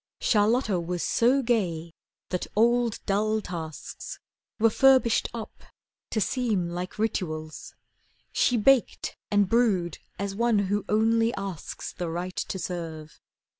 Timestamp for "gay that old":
1.43-2.97